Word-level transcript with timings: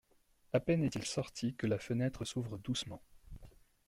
A 0.53 0.59
peine 0.59 0.83
est-il 0.83 1.05
sorti 1.05 1.53
que 1.53 1.67
la 1.67 1.77
fenêtre 1.77 2.25
s’ouvre 2.25 2.57
doucement. 2.57 3.03